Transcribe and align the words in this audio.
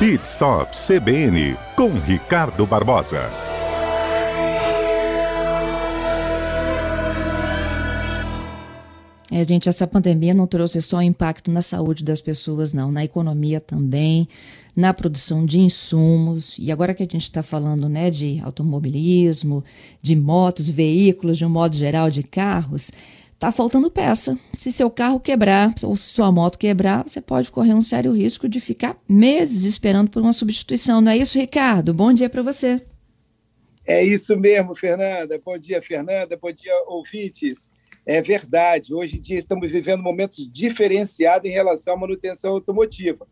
Pit 0.00 0.24
Stop 0.24 0.70
CBN 0.74 1.58
com 1.76 1.90
Ricardo 1.90 2.64
Barbosa. 2.64 3.28
É, 9.30 9.44
gente, 9.44 9.68
essa 9.68 9.86
pandemia 9.86 10.32
não 10.32 10.46
trouxe 10.46 10.80
só 10.80 11.02
impacto 11.02 11.50
na 11.50 11.60
saúde 11.60 12.02
das 12.02 12.22
pessoas, 12.22 12.72
não, 12.72 12.90
na 12.90 13.04
economia 13.04 13.60
também, 13.60 14.26
na 14.74 14.94
produção 14.94 15.44
de 15.44 15.60
insumos. 15.60 16.56
E 16.58 16.72
agora 16.72 16.94
que 16.94 17.02
a 17.02 17.04
gente 17.06 17.24
está 17.24 17.42
falando 17.42 17.86
né, 17.86 18.08
de 18.08 18.40
automobilismo, 18.42 19.62
de 20.00 20.16
motos, 20.16 20.70
veículos, 20.70 21.36
de 21.36 21.44
um 21.44 21.50
modo 21.50 21.76
geral, 21.76 22.10
de 22.10 22.22
carros, 22.22 22.90
Tá 23.40 23.50
faltando 23.50 23.90
peça. 23.90 24.38
Se 24.58 24.70
seu 24.70 24.90
carro 24.90 25.18
quebrar 25.18 25.72
ou 25.82 25.96
se 25.96 26.10
sua 26.10 26.30
moto 26.30 26.58
quebrar, 26.58 27.08
você 27.08 27.22
pode 27.22 27.50
correr 27.50 27.72
um 27.72 27.80
sério 27.80 28.12
risco 28.12 28.46
de 28.46 28.60
ficar 28.60 29.00
meses 29.08 29.64
esperando 29.64 30.10
por 30.10 30.20
uma 30.20 30.34
substituição. 30.34 31.00
Não 31.00 31.10
é 31.10 31.16
isso, 31.16 31.38
Ricardo? 31.38 31.94
Bom 31.94 32.12
dia 32.12 32.28
para 32.28 32.42
você. 32.42 32.82
É 33.86 34.04
isso 34.04 34.36
mesmo, 34.36 34.74
Fernanda. 34.74 35.40
Bom 35.42 35.56
dia, 35.56 35.80
Fernanda. 35.80 36.36
Bom 36.36 36.52
dia, 36.52 36.70
ouvintes. 36.86 37.70
É 38.04 38.20
verdade. 38.20 38.92
Hoje 38.92 39.16
em 39.16 39.22
dia 39.22 39.38
estamos 39.38 39.70
vivendo 39.70 40.02
momentos 40.02 40.46
diferenciados 40.52 41.48
em 41.48 41.52
relação 41.52 41.94
à 41.94 41.96
manutenção 41.96 42.52
automotiva. 42.52 43.26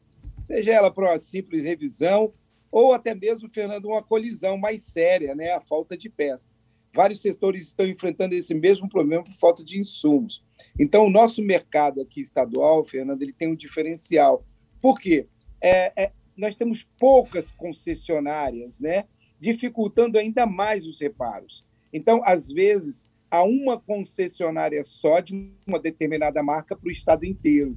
Seja 0.47 0.73
ela 0.73 0.91
para 0.91 1.11
uma 1.11 1.19
simples 1.19 1.65
revisão 1.65 2.33
ou 2.73 2.95
até 2.95 3.15
mesmo, 3.15 3.47
Fernando, 3.51 3.89
uma 3.89 4.03
colisão 4.03 4.57
mais 4.57 4.85
séria, 4.85 5.35
né? 5.35 5.53
A 5.53 5.61
falta 5.61 5.99
de 5.99 6.09
peça. 6.09 6.49
Vários 6.95 7.21
setores 7.21 7.67
estão 7.69 7.87
enfrentando 7.87 8.35
esse 8.35 8.55
mesmo 8.55 8.89
problema 8.89 9.23
por 9.23 9.35
falta 9.35 9.65
de 9.65 9.79
insumos. 9.79 10.45
Então, 10.79 11.07
o 11.07 11.11
nosso 11.11 11.43
mercado 11.43 12.01
aqui 12.01 12.21
estadual, 12.21 12.85
Fernando, 12.85 13.23
ele 13.23 13.33
tem 13.33 13.49
um 13.49 13.57
diferencial. 13.57 14.43
Por 14.81 14.99
quê? 14.99 15.27
É, 15.61 15.93
é, 16.05 16.13
nós 16.37 16.57
temos 16.57 16.83
poucas 16.99 17.51
concessionárias, 17.53 18.81
né? 18.81 19.05
dificultando 19.41 20.19
ainda 20.19 20.47
mais 20.47 20.87
os 20.87 21.01
reparos. 21.01 21.65
Então, 21.93 22.21
às 22.25 22.51
vezes, 22.51 23.09
há 23.31 23.43
uma 23.43 23.79
concessionária 23.79 24.83
só 24.85 25.21
de 25.21 25.53
uma 25.67 25.79
determinada 25.79 26.43
marca 26.43 26.77
para 26.77 26.89
o 26.89 26.93
estado 26.93 27.25
inteiro. 27.25 27.77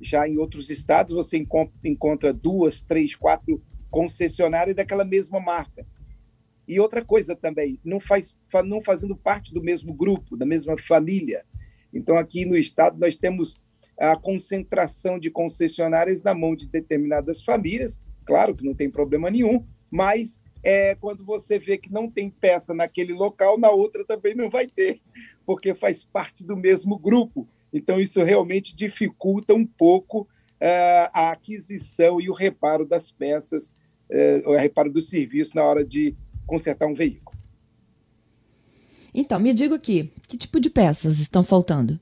Já 0.00 0.28
em 0.28 0.38
outros 0.38 0.70
estados, 0.70 1.14
você 1.14 1.44
encontra 1.84 2.32
duas, 2.32 2.82
três, 2.82 3.14
quatro 3.14 3.62
concessionárias 3.90 4.74
daquela 4.74 5.04
mesma 5.04 5.38
marca. 5.40 5.86
E 6.66 6.80
outra 6.80 7.04
coisa 7.04 7.36
também, 7.36 7.78
não, 7.84 8.00
faz, 8.00 8.34
não 8.64 8.80
fazendo 8.80 9.16
parte 9.16 9.52
do 9.52 9.62
mesmo 9.62 9.92
grupo, 9.92 10.36
da 10.36 10.46
mesma 10.46 10.76
família. 10.78 11.44
Então, 11.92 12.16
aqui 12.16 12.44
no 12.44 12.56
Estado, 12.56 12.98
nós 12.98 13.16
temos 13.16 13.56
a 13.98 14.16
concentração 14.16 15.18
de 15.18 15.30
concessionárias 15.30 16.22
na 16.22 16.34
mão 16.34 16.56
de 16.56 16.66
determinadas 16.66 17.42
famílias, 17.42 18.00
claro 18.24 18.54
que 18.54 18.64
não 18.64 18.74
tem 18.74 18.90
problema 18.90 19.30
nenhum, 19.30 19.64
mas 19.90 20.40
é, 20.62 20.94
quando 20.94 21.24
você 21.24 21.58
vê 21.58 21.76
que 21.76 21.92
não 21.92 22.10
tem 22.10 22.30
peça 22.30 22.72
naquele 22.72 23.12
local, 23.12 23.58
na 23.58 23.70
outra 23.70 24.04
também 24.04 24.34
não 24.34 24.48
vai 24.48 24.66
ter, 24.66 25.00
porque 25.44 25.74
faz 25.74 26.04
parte 26.04 26.44
do 26.44 26.56
mesmo 26.56 26.98
grupo. 26.98 27.46
Então, 27.72 28.00
isso 28.00 28.22
realmente 28.22 28.74
dificulta 28.74 29.52
um 29.54 29.66
pouco 29.66 30.26
é, 30.58 31.10
a 31.12 31.30
aquisição 31.32 32.20
e 32.20 32.30
o 32.30 32.32
reparo 32.32 32.86
das 32.86 33.10
peças, 33.10 33.72
é, 34.10 34.42
o 34.46 34.56
reparo 34.56 34.90
do 34.90 35.00
serviço 35.00 35.54
na 35.54 35.62
hora 35.62 35.84
de 35.84 36.16
consertar 36.46 36.86
um 36.86 36.94
veículo. 36.94 37.36
Então, 39.14 39.38
me 39.38 39.54
diga 39.54 39.76
aqui, 39.76 40.12
que 40.26 40.36
tipo 40.36 40.58
de 40.58 40.68
peças 40.68 41.20
estão 41.20 41.42
faltando? 41.42 42.00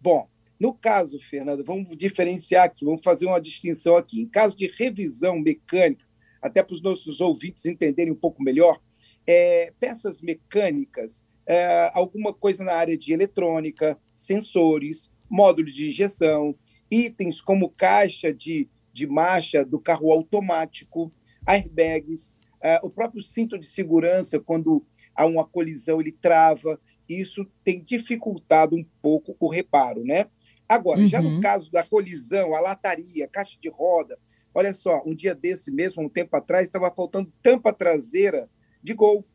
Bom, 0.00 0.28
no 0.60 0.74
caso, 0.74 1.18
Fernando, 1.20 1.64
vamos 1.64 1.96
diferenciar 1.96 2.66
aqui, 2.66 2.84
vamos 2.84 3.02
fazer 3.02 3.26
uma 3.26 3.40
distinção 3.40 3.96
aqui. 3.96 4.20
Em 4.20 4.28
caso 4.28 4.56
de 4.56 4.66
revisão 4.66 5.38
mecânica, 5.38 6.04
até 6.40 6.62
para 6.62 6.74
os 6.74 6.82
nossos 6.82 7.20
ouvintes 7.20 7.64
entenderem 7.64 8.12
um 8.12 8.16
pouco 8.16 8.42
melhor, 8.42 8.80
é, 9.26 9.72
peças 9.80 10.20
mecânicas, 10.20 11.24
é, 11.46 11.90
alguma 11.94 12.32
coisa 12.32 12.62
na 12.62 12.74
área 12.74 12.96
de 12.96 13.12
eletrônica, 13.12 13.98
sensores, 14.14 15.10
módulos 15.30 15.72
de 15.72 15.88
injeção, 15.88 16.54
itens 16.90 17.40
como 17.40 17.70
caixa 17.70 18.32
de, 18.34 18.68
de 18.92 19.06
marcha 19.06 19.64
do 19.64 19.80
carro 19.80 20.12
automático, 20.12 21.12
airbags, 21.46 22.36
o 22.82 22.90
próprio 22.90 23.22
cinto 23.22 23.58
de 23.58 23.66
segurança, 23.66 24.38
quando 24.38 24.84
há 25.14 25.26
uma 25.26 25.44
colisão, 25.44 26.00
ele 26.00 26.12
trava. 26.12 26.80
Isso 27.08 27.46
tem 27.64 27.82
dificultado 27.82 28.76
um 28.76 28.84
pouco 29.02 29.36
o 29.38 29.48
reparo, 29.48 30.04
né? 30.04 30.28
Agora, 30.68 31.00
uhum. 31.00 31.08
já 31.08 31.20
no 31.20 31.28
uhum. 31.28 31.40
caso 31.40 31.70
da 31.70 31.84
colisão, 31.84 32.54
a 32.54 32.60
lataria, 32.60 33.24
a 33.24 33.28
caixa 33.28 33.58
de 33.60 33.68
roda, 33.68 34.18
olha 34.54 34.72
só, 34.72 35.02
um 35.04 35.14
dia 35.14 35.34
desse 35.34 35.70
mesmo, 35.70 36.02
um 36.02 36.08
tempo 36.08 36.34
atrás, 36.36 36.66
estava 36.66 36.90
faltando 36.90 37.32
tampa 37.42 37.72
traseira 37.72 38.48
de 38.82 38.94
gol. 38.94 39.26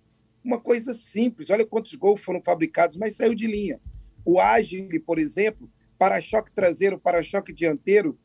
Uma 0.43 0.59
coisa 0.59 0.93
simples, 0.93 1.49
olha 1.49 1.65
quantos 1.65 1.93
gols 1.95 2.23
foram 2.23 2.41
fabricados, 2.43 2.97
mas 2.97 3.15
saiu 3.15 3.35
de 3.35 3.47
linha. 3.47 3.79
O 4.23 4.39
Agile, 4.39 4.99
por 4.99 5.19
exemplo, 5.19 5.69
para-choque 5.97 6.51
traseiro, 6.51 6.97
para-choque 6.97 7.51
dianteiro, 7.51 8.17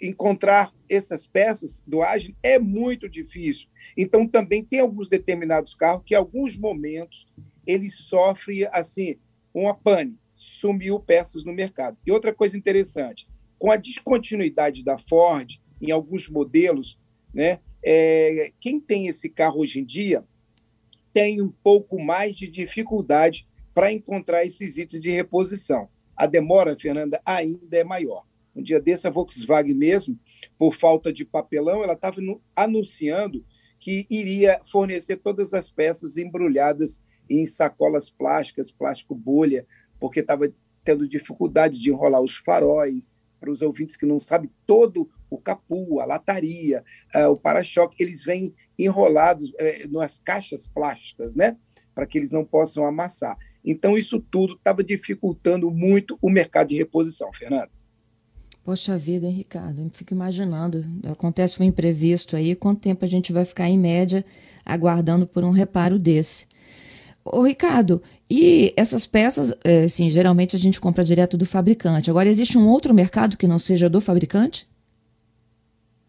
encontrar 0.00 0.72
essas 0.88 1.26
peças 1.26 1.82
do 1.86 2.02
Agile 2.02 2.36
é 2.42 2.58
muito 2.58 3.08
difícil. 3.08 3.68
Então, 3.96 4.26
também 4.26 4.64
tem 4.64 4.80
alguns 4.80 5.08
determinados 5.08 5.74
carros 5.74 6.02
que, 6.04 6.14
em 6.14 6.16
alguns 6.16 6.56
momentos, 6.56 7.26
ele 7.66 7.90
sofre 7.90 8.66
assim 8.66 9.16
uma 9.52 9.74
pane, 9.74 10.18
sumiu 10.34 11.00
peças 11.00 11.44
no 11.44 11.52
mercado. 11.52 11.96
E 12.06 12.12
outra 12.12 12.32
coisa 12.32 12.56
interessante, 12.56 13.26
com 13.58 13.70
a 13.70 13.76
descontinuidade 13.76 14.84
da 14.84 14.98
Ford 14.98 15.58
em 15.80 15.90
alguns 15.90 16.28
modelos, 16.28 16.98
né, 17.32 17.60
é, 17.82 18.52
quem 18.60 18.80
tem 18.80 19.06
esse 19.06 19.28
carro 19.28 19.60
hoje 19.60 19.80
em 19.80 19.84
dia 19.84 20.24
tem 21.12 21.40
um 21.40 21.48
pouco 21.48 21.98
mais 21.98 22.36
de 22.36 22.46
dificuldade 22.46 23.48
para 23.72 23.92
encontrar 23.92 24.44
esses 24.44 24.76
itens 24.76 25.00
de 25.00 25.10
reposição. 25.10 25.88
A 26.14 26.26
demora, 26.26 26.78
Fernanda, 26.78 27.20
ainda 27.24 27.76
é 27.76 27.84
maior. 27.84 28.24
Um 28.56 28.62
dia 28.62 28.80
desse, 28.80 29.06
a 29.06 29.10
Volkswagen 29.10 29.74
mesmo, 29.74 30.18
por 30.58 30.74
falta 30.74 31.12
de 31.12 31.26
papelão, 31.26 31.84
ela 31.84 31.92
estava 31.92 32.16
anunciando 32.56 33.44
que 33.78 34.06
iria 34.08 34.60
fornecer 34.64 35.18
todas 35.18 35.52
as 35.52 35.68
peças 35.68 36.16
embrulhadas 36.16 37.02
em 37.28 37.44
sacolas 37.44 38.08
plásticas, 38.08 38.72
plástico 38.72 39.14
bolha, 39.14 39.66
porque 40.00 40.20
estava 40.20 40.50
tendo 40.82 41.06
dificuldade 41.06 41.78
de 41.78 41.90
enrolar 41.90 42.22
os 42.22 42.36
faróis. 42.36 43.14
Para 43.38 43.50
os 43.50 43.60
ouvintes 43.60 43.98
que 43.98 44.06
não 44.06 44.18
sabem, 44.18 44.50
todo 44.64 45.10
o 45.28 45.36
capu, 45.36 46.00
a 46.00 46.06
lataria, 46.06 46.82
uh, 47.14 47.28
o 47.28 47.36
para-choque, 47.38 48.02
eles 48.02 48.24
vêm 48.24 48.54
enrolados 48.78 49.50
uh, 49.50 49.92
nas 49.92 50.18
caixas 50.18 50.66
plásticas, 50.66 51.34
né? 51.34 51.58
Para 51.94 52.06
que 52.06 52.16
eles 52.16 52.30
não 52.30 52.46
possam 52.46 52.86
amassar. 52.86 53.36
Então, 53.62 53.98
isso 53.98 54.20
tudo 54.30 54.54
estava 54.54 54.82
dificultando 54.82 55.70
muito 55.70 56.16
o 56.22 56.30
mercado 56.30 56.68
de 56.68 56.76
reposição, 56.76 57.30
Fernando. 57.34 57.76
Poxa 58.66 58.98
vida, 58.98 59.28
hein, 59.28 59.32
Ricardo? 59.32 59.80
Eu 59.80 59.90
fico 59.90 60.12
imaginando. 60.12 60.84
Acontece 61.08 61.62
um 61.62 61.64
imprevisto 61.64 62.34
aí, 62.34 62.56
quanto 62.56 62.80
tempo 62.80 63.04
a 63.04 63.08
gente 63.08 63.32
vai 63.32 63.44
ficar, 63.44 63.68
em 63.68 63.78
média, 63.78 64.24
aguardando 64.64 65.24
por 65.24 65.44
um 65.44 65.50
reparo 65.50 66.00
desse? 66.00 66.48
Ô, 67.24 67.42
Ricardo, 67.42 68.02
e 68.28 68.74
essas 68.76 69.06
peças, 69.06 69.54
assim, 69.84 70.10
geralmente 70.10 70.56
a 70.56 70.58
gente 70.58 70.80
compra 70.80 71.04
direto 71.04 71.36
do 71.36 71.46
fabricante. 71.46 72.10
Agora, 72.10 72.28
existe 72.28 72.58
um 72.58 72.66
outro 72.66 72.92
mercado 72.92 73.36
que 73.36 73.46
não 73.46 73.60
seja 73.60 73.88
do 73.88 74.00
fabricante? 74.00 74.68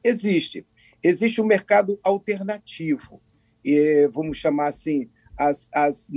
Existe. 0.04 0.66
Existe 1.04 1.40
um 1.40 1.46
mercado 1.46 2.00
alternativo. 2.02 3.22
E, 3.64 4.10
vamos 4.12 4.36
chamar 4.38 4.70
assim, 4.70 5.08
as, 5.38 5.70
as 5.72 6.10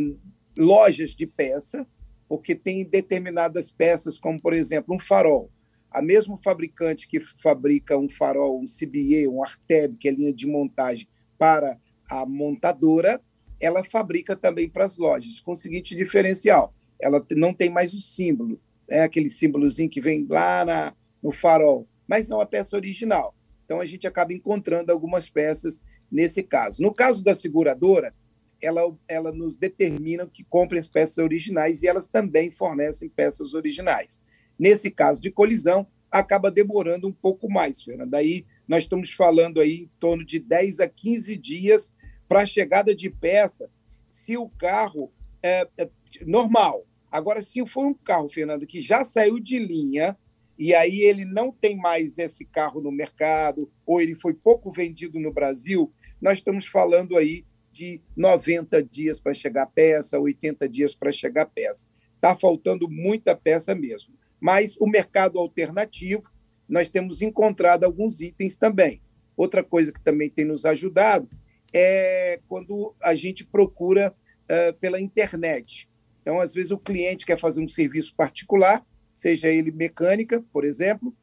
lojas 0.56 1.10
de 1.10 1.26
peça, 1.26 1.86
porque 2.26 2.54
tem 2.54 2.82
determinadas 2.82 3.70
peças, 3.70 4.18
como, 4.18 4.40
por 4.40 4.54
exemplo, 4.54 4.96
um 4.96 4.98
farol 4.98 5.50
a 5.90 6.00
mesmo 6.00 6.36
fabricante 6.36 7.08
que 7.08 7.20
fabrica 7.20 7.98
um 7.98 8.08
farol, 8.08 8.60
um 8.60 8.64
CBE, 8.64 9.26
um 9.28 9.42
Arteb, 9.42 9.96
que 9.96 10.08
é 10.08 10.12
linha 10.12 10.32
de 10.32 10.46
montagem 10.46 11.08
para 11.38 11.78
a 12.08 12.24
montadora, 12.24 13.20
ela 13.58 13.84
fabrica 13.84 14.36
também 14.36 14.68
para 14.68 14.84
as 14.84 14.96
lojas, 14.96 15.40
com 15.40 15.52
o 15.52 15.56
seguinte 15.56 15.94
diferencial: 15.94 16.74
ela 17.00 17.24
não 17.32 17.52
tem 17.52 17.68
mais 17.68 17.92
o 17.92 18.00
símbolo, 18.00 18.60
é 18.88 19.02
aquele 19.02 19.28
símbolozinho 19.28 19.90
que 19.90 20.00
vem 20.00 20.26
lá 20.28 20.64
na, 20.64 20.94
no 21.22 21.30
farol, 21.30 21.88
mas 22.06 22.30
é 22.30 22.34
uma 22.34 22.46
peça 22.46 22.76
original. 22.76 23.34
Então 23.64 23.80
a 23.80 23.84
gente 23.84 24.06
acaba 24.06 24.32
encontrando 24.32 24.90
algumas 24.90 25.30
peças 25.30 25.82
nesse 26.10 26.42
caso. 26.42 26.82
No 26.82 26.92
caso 26.92 27.22
da 27.22 27.34
seguradora, 27.34 28.12
ela, 28.60 28.82
ela 29.08 29.32
nos 29.32 29.56
determina 29.56 30.26
que 30.26 30.44
comprem 30.44 30.80
as 30.80 30.88
peças 30.88 31.18
originais 31.18 31.82
e 31.82 31.88
elas 31.88 32.08
também 32.08 32.50
fornecem 32.50 33.08
peças 33.08 33.54
originais. 33.54 34.20
Nesse 34.60 34.90
caso 34.90 35.22
de 35.22 35.30
colisão, 35.30 35.86
acaba 36.10 36.50
demorando 36.50 37.08
um 37.08 37.12
pouco 37.12 37.50
mais, 37.50 37.82
Fernanda. 37.82 38.10
Daí 38.10 38.44
nós 38.68 38.82
estamos 38.82 39.10
falando 39.10 39.58
aí 39.58 39.84
em 39.84 39.90
torno 39.98 40.22
de 40.22 40.38
10 40.38 40.80
a 40.80 40.86
15 40.86 41.34
dias 41.38 41.96
para 42.28 42.42
a 42.42 42.46
chegada 42.46 42.94
de 42.94 43.08
peça, 43.08 43.70
se 44.06 44.36
o 44.36 44.50
carro 44.50 45.10
é, 45.42 45.66
é 45.78 45.88
normal. 46.26 46.86
Agora, 47.10 47.40
se 47.40 47.66
for 47.66 47.86
um 47.86 47.94
carro, 47.94 48.28
Fernando, 48.28 48.66
que 48.66 48.82
já 48.82 49.02
saiu 49.02 49.40
de 49.40 49.58
linha 49.58 50.14
e 50.58 50.74
aí 50.74 51.00
ele 51.00 51.24
não 51.24 51.50
tem 51.50 51.74
mais 51.74 52.18
esse 52.18 52.44
carro 52.44 52.82
no 52.82 52.92
mercado, 52.92 53.72
ou 53.86 53.98
ele 53.98 54.14
foi 54.14 54.34
pouco 54.34 54.70
vendido 54.70 55.18
no 55.18 55.32
Brasil, 55.32 55.90
nós 56.20 56.36
estamos 56.36 56.66
falando 56.66 57.16
aí 57.16 57.46
de 57.72 58.02
90 58.14 58.82
dias 58.82 59.18
para 59.18 59.32
chegar 59.32 59.64
peça, 59.68 60.20
80 60.20 60.68
dias 60.68 60.94
para 60.94 61.10
chegar 61.10 61.46
peça. 61.46 61.88
Está 62.14 62.36
faltando 62.36 62.90
muita 62.90 63.34
peça 63.34 63.74
mesmo. 63.74 64.19
Mas 64.40 64.76
o 64.78 64.86
mercado 64.86 65.38
alternativo, 65.38 66.22
nós 66.68 66.88
temos 66.88 67.20
encontrado 67.20 67.84
alguns 67.84 68.20
itens 68.20 68.56
também. 68.56 69.02
Outra 69.36 69.62
coisa 69.62 69.92
que 69.92 70.00
também 70.00 70.30
tem 70.30 70.44
nos 70.44 70.64
ajudado 70.64 71.28
é 71.72 72.40
quando 72.48 72.94
a 73.02 73.14
gente 73.14 73.44
procura 73.44 74.14
uh, 74.44 74.74
pela 74.78 75.00
internet. 75.00 75.88
Então, 76.20 76.40
às 76.40 76.52
vezes, 76.52 76.70
o 76.70 76.78
cliente 76.78 77.24
quer 77.24 77.38
fazer 77.38 77.62
um 77.62 77.68
serviço 77.68 78.14
particular, 78.14 78.84
seja 79.12 79.48
ele 79.48 79.70
mecânica, 79.70 80.42
por 80.52 80.64
exemplo, 80.64 81.14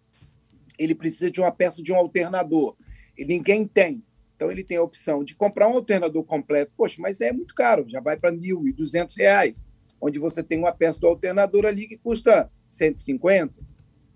ele 0.78 0.96
precisa 0.96 1.30
de 1.30 1.40
uma 1.40 1.52
peça 1.52 1.82
de 1.82 1.92
um 1.92 1.96
alternador. 1.96 2.76
E 3.18 3.26
ninguém 3.26 3.66
tem. 3.66 4.04
Então, 4.36 4.52
ele 4.52 4.64
tem 4.64 4.78
a 4.78 4.84
opção 4.84 5.24
de 5.24 5.36
comprar 5.36 5.68
um 5.68 5.74
alternador 5.74 6.24
completo. 6.24 6.72
Poxa, 6.76 6.98
mas 7.00 7.22
é 7.22 7.32
muito 7.32 7.56
caro, 7.56 7.86
já 7.88 8.00
vai 8.00 8.18
para 8.18 8.30
R$ 8.30 8.38
1.200, 8.38 9.64
onde 10.00 10.20
você 10.20 10.44
tem 10.44 10.60
uma 10.60 10.72
peça 10.72 11.00
do 11.00 11.08
alternador 11.08 11.66
ali 11.66 11.88
que 11.88 11.98
custa 11.98 12.50
150. 12.68 13.54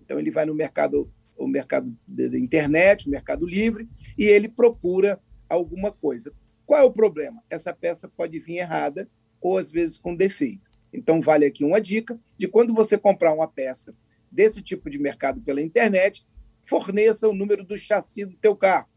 Então, 0.00 0.18
ele 0.18 0.30
vai 0.30 0.44
no 0.44 0.54
mercado, 0.54 1.10
o 1.36 1.46
mercado 1.46 1.94
da 2.06 2.38
internet, 2.38 3.06
o 3.06 3.10
mercado 3.10 3.46
livre, 3.46 3.88
e 4.16 4.24
ele 4.24 4.48
procura 4.48 5.20
alguma 5.48 5.92
coisa. 5.92 6.32
Qual 6.66 6.80
é 6.80 6.84
o 6.84 6.92
problema? 6.92 7.42
Essa 7.50 7.72
peça 7.72 8.08
pode 8.08 8.38
vir 8.38 8.58
errada 8.58 9.08
ou, 9.40 9.58
às 9.58 9.70
vezes, 9.70 9.98
com 9.98 10.14
defeito. 10.14 10.70
Então, 10.92 11.20
vale 11.20 11.44
aqui 11.44 11.64
uma 11.64 11.80
dica 11.80 12.18
de 12.36 12.46
quando 12.46 12.74
você 12.74 12.98
comprar 12.98 13.32
uma 13.32 13.48
peça 13.48 13.94
desse 14.30 14.62
tipo 14.62 14.88
de 14.88 14.98
mercado 14.98 15.40
pela 15.42 15.60
internet, 15.60 16.24
forneça 16.60 17.28
o 17.28 17.34
número 17.34 17.64
do 17.64 17.76
chassi 17.76 18.24
do 18.24 18.36
teu 18.36 18.54
carro 18.54 18.92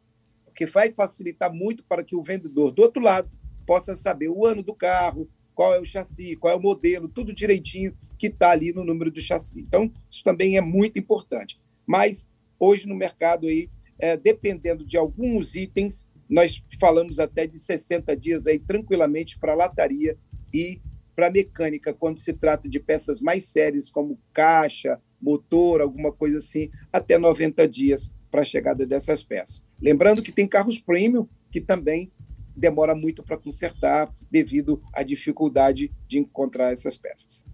porque 0.56 0.66
vai 0.66 0.90
facilitar 0.94 1.54
muito 1.54 1.84
para 1.84 2.02
que 2.02 2.16
o 2.16 2.24
vendedor 2.24 2.72
do 2.72 2.82
outro 2.82 3.04
lado 3.04 3.30
possa 3.68 3.94
saber 3.94 4.30
o 4.30 4.46
ano 4.46 4.64
do 4.64 4.74
carro, 4.74 5.30
qual 5.56 5.74
é 5.74 5.80
o 5.80 5.86
chassi, 5.86 6.36
qual 6.36 6.54
é 6.54 6.58
o 6.58 6.62
modelo, 6.62 7.08
tudo 7.08 7.34
direitinho 7.34 7.96
que 8.20 8.28
está 8.28 8.52
ali 8.52 8.74
no 8.74 8.84
número 8.84 9.10
do 9.10 9.22
chassi. 9.22 9.62
Então, 9.62 9.92
isso 10.10 10.24
também 10.24 10.58
é 10.58 10.62
muito 10.62 11.00
importante. 11.00 11.60
Mas 11.88 12.28
hoje 12.60 12.88
no 12.88 12.96
mercado 12.96 13.48
aí, 13.48 13.70
é, 13.98 14.18
dependendo 14.18 14.86
de 14.86 14.98
alguns 14.98 15.56
itens, 15.56 16.06
nós 16.30 16.62
falamos 16.80 17.20
até 17.20 17.48
de 17.48 17.58
60 17.58 18.16
dias 18.16 18.48
aí 18.48 18.60
tranquilamente 18.60 19.40
para 19.40 19.56
lataria 19.56 20.18
e 20.54 20.82
para 21.16 21.32
mecânica, 21.32 21.94
quando 21.94 22.20
se 22.20 22.34
trata 22.34 22.68
de 22.68 22.78
peças 22.78 23.22
mais 23.22 23.46
sérias, 23.48 23.90
como 23.90 24.20
caixa, 24.34 25.00
motor, 25.22 25.80
alguma 25.80 26.12
coisa 26.12 26.40
assim, 26.40 26.70
até 26.92 27.18
90 27.18 27.66
dias 27.70 28.12
para 28.30 28.42
a 28.42 28.46
chegada 28.46 28.86
dessas 28.86 29.24
peças. 29.24 29.64
Lembrando 29.82 30.22
que 30.22 30.32
tem 30.32 30.46
carros 30.46 30.78
premium 30.78 31.26
que 31.50 31.62
também 31.62 32.12
demora 32.56 32.96
muito 32.96 33.24
para 33.24 33.38
consertar 33.38 34.10
devido 34.32 34.82
à 34.94 35.04
dificuldade 35.04 35.92
de 36.08 36.20
encontrar 36.20 36.72
essas 36.72 36.98
peças. 36.98 37.46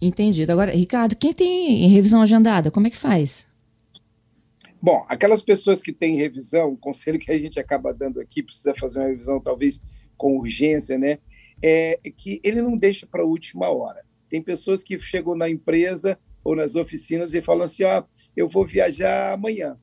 Entendido. 0.00 0.52
Agora, 0.52 0.72
Ricardo, 0.72 1.16
quem 1.16 1.32
tem 1.32 1.88
revisão 1.88 2.20
agendada, 2.20 2.70
como 2.70 2.86
é 2.86 2.90
que 2.90 2.96
faz? 2.96 3.46
Bom, 4.80 5.04
aquelas 5.08 5.40
pessoas 5.40 5.80
que 5.80 5.92
têm 5.92 6.16
revisão, 6.16 6.72
o 6.72 6.76
conselho 6.76 7.18
que 7.18 7.32
a 7.32 7.38
gente 7.38 7.58
acaba 7.58 7.94
dando 7.94 8.20
aqui, 8.20 8.42
precisa 8.42 8.74
fazer 8.74 9.00
uma 9.00 9.08
revisão 9.08 9.40
talvez 9.40 9.80
com 10.16 10.36
urgência, 10.36 10.98
né? 10.98 11.18
É 11.62 11.98
que 12.14 12.40
ele 12.44 12.60
não 12.60 12.76
deixa 12.76 13.06
para 13.06 13.22
a 13.22 13.26
última 13.26 13.70
hora. 13.70 14.04
Tem 14.28 14.42
pessoas 14.42 14.82
que 14.82 15.00
chegam 15.00 15.34
na 15.34 15.48
empresa 15.48 16.18
ou 16.44 16.54
nas 16.54 16.76
oficinas 16.76 17.32
e 17.34 17.40
falam 17.40 17.64
assim: 17.64 17.84
ó, 17.84 18.04
eu 18.36 18.48
vou 18.48 18.66
viajar 18.66 19.32
amanhã 19.32 19.78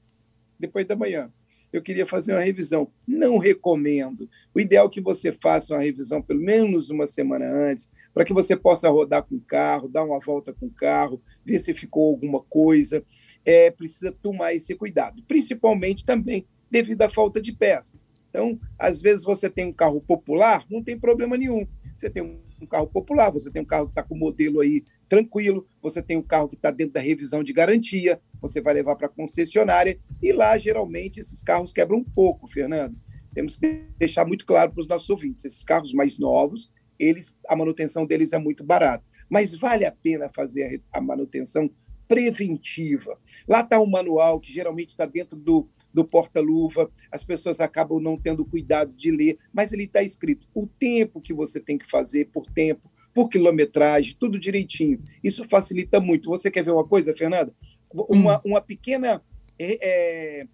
depois 0.59 0.85
da 0.85 0.95
manhã. 0.95 1.31
Eu 1.73 1.81
queria 1.81 2.05
fazer 2.05 2.33
uma 2.33 2.39
revisão. 2.39 2.87
Não 3.07 3.39
recomendo. 3.39 4.29
O 4.53 4.59
ideal 4.59 4.85
é 4.85 4.89
que 4.89 5.01
você 5.01 5.31
faça 5.31 5.73
uma 5.73 5.81
revisão 5.81 6.21
pelo 6.21 6.39
menos 6.39 6.91
uma 6.91 7.07
semana 7.07 7.45
antes, 7.51 7.91
para 8.13 8.23
que 8.23 8.31
você 8.31 8.55
possa 8.55 8.87
rodar 8.89 9.23
com 9.23 9.35
o 9.35 9.41
carro, 9.41 9.89
dar 9.89 10.03
uma 10.03 10.19
volta 10.19 10.53
com 10.53 10.67
o 10.67 10.71
carro, 10.71 11.19
ver 11.43 11.57
se 11.57 11.73
ficou 11.73 12.11
alguma 12.11 12.41
coisa. 12.41 13.03
É, 13.43 13.71
precisa 13.71 14.11
tomar 14.11 14.53
esse 14.53 14.75
cuidado, 14.75 15.23
principalmente 15.27 16.05
também 16.05 16.45
devido 16.69 17.01
à 17.01 17.09
falta 17.09 17.41
de 17.41 17.51
peça. 17.51 17.97
Então, 18.29 18.59
às 18.77 19.01
vezes 19.01 19.23
você 19.23 19.49
tem 19.49 19.67
um 19.67 19.73
carro 19.73 19.99
popular, 19.99 20.65
não 20.69 20.83
tem 20.83 20.97
problema 20.97 21.37
nenhum. 21.37 21.67
Você 21.95 22.09
tem 22.09 22.23
um 22.23 22.65
carro 22.65 22.87
popular, 22.87 23.31
você 23.31 23.51
tem 23.51 23.61
um 23.61 23.65
carro 23.65 23.85
que 23.85 23.91
está 23.91 24.03
com 24.03 24.15
o 24.15 24.17
modelo 24.17 24.59
aí 24.59 24.83
tranquilo, 25.07 25.67
você 25.81 26.01
tem 26.01 26.17
um 26.17 26.23
carro 26.23 26.47
que 26.47 26.55
está 26.55 26.71
dentro 26.71 26.93
da 26.93 26.99
revisão 26.99 27.43
de 27.43 27.53
garantia, 27.53 28.19
você 28.43 28.61
vai 28.61 28.73
levar 28.73 28.97
para 28.97 29.07
a 29.07 29.09
concessionária, 29.09 29.97
e 30.21 30.33
lá, 30.33 30.57
geralmente, 30.57 31.19
esses 31.19 31.41
carros 31.41 31.71
quebram 31.71 31.99
um 31.99 32.03
pouco, 32.03 32.45
Fernando. 32.45 32.95
Temos 33.33 33.57
que 33.57 33.87
deixar 33.97 34.25
muito 34.25 34.45
claro 34.45 34.71
para 34.71 34.81
os 34.81 34.87
nossos 34.87 35.09
ouvintes: 35.09 35.45
esses 35.45 35.63
carros 35.63 35.93
mais 35.93 36.19
novos, 36.19 36.71
eles, 36.99 37.37
a 37.47 37.55
manutenção 37.55 38.05
deles 38.05 38.33
é 38.33 38.37
muito 38.37 38.63
barata. 38.63 39.03
Mas 39.29 39.55
vale 39.55 39.85
a 39.85 39.91
pena 39.91 40.29
fazer 40.29 40.83
a 40.91 41.01
manutenção 41.01 41.69
preventiva. 42.07 43.17
Lá 43.47 43.61
está 43.61 43.79
um 43.79 43.85
manual 43.85 44.39
que 44.39 44.51
geralmente 44.51 44.89
está 44.89 45.05
dentro 45.05 45.37
do, 45.37 45.67
do 45.93 46.03
porta-luva, 46.03 46.91
as 47.11 47.23
pessoas 47.23 47.59
acabam 47.59 47.99
não 47.99 48.17
tendo 48.17 48.45
cuidado 48.45 48.93
de 48.93 49.09
ler, 49.09 49.37
mas 49.53 49.71
ele 49.73 49.85
está 49.85 50.03
escrito 50.03 50.47
o 50.53 50.67
tempo 50.67 51.21
que 51.21 51.33
você 51.33 51.59
tem 51.59 51.77
que 51.77 51.89
fazer 51.89 52.25
por 52.25 52.45
tempo, 52.45 52.91
por 53.13 53.29
quilometragem, 53.29 54.15
tudo 54.19 54.37
direitinho. 54.37 55.01
Isso 55.23 55.45
facilita 55.49 55.99
muito. 55.99 56.29
Você 56.29 56.51
quer 56.51 56.63
ver 56.63 56.71
uma 56.71 56.87
coisa, 56.87 57.15
Fernanda? 57.15 57.53
Uma, 57.93 58.37
hum. 58.37 58.41
uma 58.45 58.61
pequena 58.61 59.21
é, 59.59 60.41
é, 60.41 60.47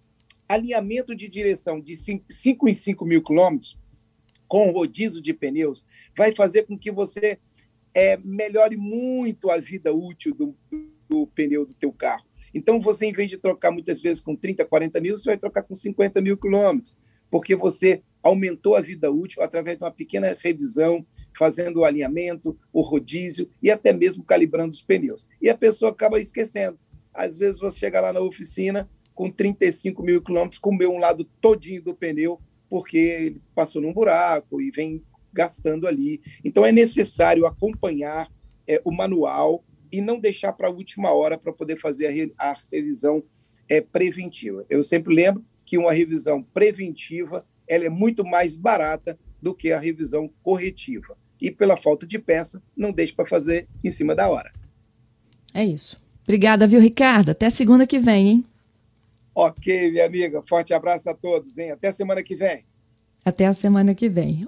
alinhamento 0.48 1.14
de 1.14 1.28
direção 1.28 1.80
de 1.80 1.96
5 1.96 2.68
em 2.68 2.74
5 2.74 3.04
mil 3.04 3.22
quilômetros 3.22 3.78
com 4.50 4.72
rodízio 4.72 5.22
de 5.22 5.32
pneus 5.32 5.84
vai 6.16 6.34
fazer 6.34 6.64
com 6.64 6.76
que 6.76 6.90
você 6.90 7.38
é, 7.94 8.16
melhore 8.16 8.76
muito 8.76 9.48
a 9.48 9.58
vida 9.58 9.92
útil 9.92 10.34
do, 10.34 10.56
do 11.08 11.26
pneu 11.28 11.64
do 11.64 11.72
teu 11.72 11.92
carro. 11.92 12.24
Então, 12.52 12.80
você, 12.80 13.06
em 13.06 13.12
vez 13.12 13.28
de 13.28 13.38
trocar 13.38 13.70
muitas 13.70 14.00
vezes 14.00 14.20
com 14.20 14.34
30, 14.34 14.64
40 14.64 15.00
mil, 15.00 15.16
você 15.16 15.30
vai 15.30 15.38
trocar 15.38 15.62
com 15.62 15.74
50 15.74 16.20
mil 16.20 16.36
quilômetros, 16.36 16.96
porque 17.30 17.54
você 17.54 18.02
aumentou 18.22 18.74
a 18.74 18.80
vida 18.80 19.10
útil 19.10 19.42
através 19.42 19.78
de 19.78 19.84
uma 19.84 19.90
pequena 19.90 20.34
revisão, 20.42 21.06
fazendo 21.36 21.80
o 21.80 21.84
alinhamento, 21.84 22.58
o 22.72 22.80
rodízio 22.80 23.48
e 23.62 23.70
até 23.70 23.92
mesmo 23.92 24.24
calibrando 24.24 24.70
os 24.70 24.82
pneus. 24.82 25.28
E 25.40 25.48
a 25.48 25.56
pessoa 25.56 25.92
acaba 25.92 26.20
esquecendo. 26.20 26.78
Às 27.12 27.38
vezes 27.38 27.60
você 27.60 27.78
chega 27.78 28.00
lá 28.00 28.12
na 28.12 28.20
oficina 28.20 28.88
com 29.14 29.30
35 29.30 30.02
mil 30.02 30.22
quilômetros, 30.22 30.58
comeu 30.58 30.92
um 30.92 30.98
lado 30.98 31.24
todinho 31.40 31.82
do 31.82 31.94
pneu, 31.94 32.38
porque 32.68 32.96
ele 32.96 33.42
passou 33.54 33.82
num 33.82 33.92
buraco 33.92 34.60
e 34.60 34.70
vem 34.70 35.02
gastando 35.32 35.86
ali. 35.86 36.20
Então 36.44 36.64
é 36.64 36.72
necessário 36.72 37.46
acompanhar 37.46 38.30
é, 38.66 38.80
o 38.84 38.92
manual 38.92 39.64
e 39.92 40.00
não 40.00 40.18
deixar 40.18 40.52
para 40.52 40.68
a 40.68 40.70
última 40.70 41.12
hora 41.12 41.36
para 41.36 41.52
poder 41.52 41.76
fazer 41.76 42.06
a, 42.06 42.10
re, 42.10 42.32
a 42.38 42.54
revisão 42.72 43.22
é, 43.68 43.80
preventiva. 43.80 44.64
Eu 44.70 44.82
sempre 44.82 45.14
lembro 45.14 45.44
que 45.64 45.78
uma 45.78 45.92
revisão 45.92 46.42
preventiva 46.42 47.44
ela 47.66 47.84
é 47.84 47.90
muito 47.90 48.24
mais 48.24 48.54
barata 48.54 49.18
do 49.40 49.54
que 49.54 49.70
a 49.70 49.78
revisão 49.78 50.28
corretiva. 50.42 51.16
E 51.40 51.50
pela 51.50 51.76
falta 51.76 52.06
de 52.06 52.18
peça, 52.18 52.62
não 52.76 52.92
deixe 52.92 53.12
para 53.12 53.24
fazer 53.24 53.68
em 53.82 53.90
cima 53.90 54.14
da 54.14 54.28
hora. 54.28 54.50
É 55.54 55.64
isso. 55.64 56.00
Obrigada, 56.30 56.64
viu, 56.64 56.78
Ricardo? 56.78 57.30
Até 57.30 57.50
segunda 57.50 57.88
que 57.88 57.98
vem, 57.98 58.28
hein? 58.28 58.44
Ok, 59.34 59.90
minha 59.90 60.06
amiga. 60.06 60.40
Forte 60.40 60.72
abraço 60.72 61.10
a 61.10 61.14
todos, 61.14 61.58
hein? 61.58 61.72
Até 61.72 61.90
semana 61.90 62.22
que 62.22 62.36
vem. 62.36 62.62
Até 63.24 63.46
a 63.46 63.52
semana 63.52 63.96
que 63.96 64.08
vem. 64.08 64.46